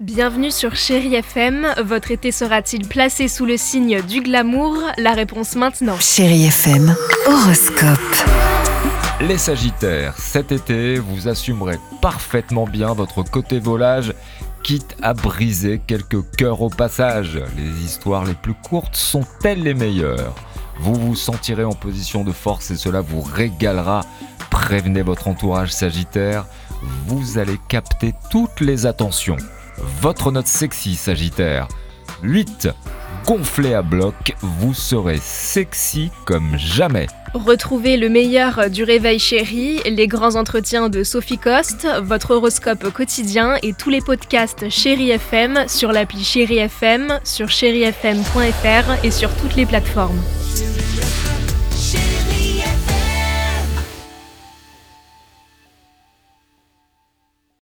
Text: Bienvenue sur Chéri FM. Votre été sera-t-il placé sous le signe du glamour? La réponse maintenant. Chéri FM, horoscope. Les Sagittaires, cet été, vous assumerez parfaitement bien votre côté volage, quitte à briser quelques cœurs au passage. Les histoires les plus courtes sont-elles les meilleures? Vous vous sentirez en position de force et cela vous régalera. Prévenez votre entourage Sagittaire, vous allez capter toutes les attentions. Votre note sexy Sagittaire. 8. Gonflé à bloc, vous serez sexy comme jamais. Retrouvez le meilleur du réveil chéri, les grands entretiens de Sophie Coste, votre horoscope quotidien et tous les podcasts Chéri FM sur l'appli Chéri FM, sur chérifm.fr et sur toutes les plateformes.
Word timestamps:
Bienvenue 0.00 0.52
sur 0.52 0.76
Chéri 0.76 1.16
FM. 1.16 1.66
Votre 1.84 2.12
été 2.12 2.30
sera-t-il 2.30 2.86
placé 2.86 3.26
sous 3.26 3.44
le 3.44 3.56
signe 3.56 4.00
du 4.00 4.20
glamour? 4.20 4.76
La 4.96 5.12
réponse 5.12 5.56
maintenant. 5.56 5.98
Chéri 5.98 6.44
FM, 6.44 6.94
horoscope. 7.26 7.98
Les 9.20 9.38
Sagittaires, 9.38 10.16
cet 10.16 10.52
été, 10.52 11.00
vous 11.00 11.26
assumerez 11.26 11.80
parfaitement 12.00 12.64
bien 12.64 12.94
votre 12.94 13.24
côté 13.24 13.58
volage, 13.58 14.14
quitte 14.62 14.96
à 15.02 15.14
briser 15.14 15.80
quelques 15.84 16.30
cœurs 16.36 16.62
au 16.62 16.70
passage. 16.70 17.40
Les 17.56 17.84
histoires 17.84 18.24
les 18.24 18.34
plus 18.34 18.54
courtes 18.54 18.94
sont-elles 18.94 19.64
les 19.64 19.74
meilleures? 19.74 20.32
Vous 20.78 20.94
vous 20.94 21.16
sentirez 21.16 21.64
en 21.64 21.72
position 21.72 22.22
de 22.22 22.30
force 22.30 22.70
et 22.70 22.76
cela 22.76 23.00
vous 23.00 23.20
régalera. 23.20 24.02
Prévenez 24.48 25.02
votre 25.02 25.26
entourage 25.26 25.72
Sagittaire, 25.72 26.46
vous 27.08 27.38
allez 27.38 27.58
capter 27.68 28.14
toutes 28.30 28.60
les 28.60 28.86
attentions. 28.86 29.38
Votre 29.78 30.32
note 30.32 30.46
sexy 30.46 30.94
Sagittaire. 30.94 31.68
8. 32.22 32.68
Gonflé 33.26 33.74
à 33.74 33.82
bloc, 33.82 34.34
vous 34.40 34.74
serez 34.74 35.18
sexy 35.20 36.10
comme 36.24 36.56
jamais. 36.56 37.06
Retrouvez 37.34 37.98
le 37.98 38.08
meilleur 38.08 38.70
du 38.70 38.84
réveil 38.84 39.18
chéri, 39.18 39.80
les 39.84 40.06
grands 40.06 40.36
entretiens 40.36 40.88
de 40.88 41.04
Sophie 41.04 41.36
Coste, 41.36 41.86
votre 42.02 42.30
horoscope 42.30 42.90
quotidien 42.90 43.56
et 43.62 43.74
tous 43.74 43.90
les 43.90 44.00
podcasts 44.00 44.70
Chéri 44.70 45.10
FM 45.10 45.64
sur 45.68 45.92
l'appli 45.92 46.24
Chéri 46.24 46.56
FM, 46.58 47.20
sur 47.24 47.50
chérifm.fr 47.50 49.04
et 49.04 49.10
sur 49.10 49.30
toutes 49.36 49.56
les 49.56 49.66
plateformes. 49.66 50.18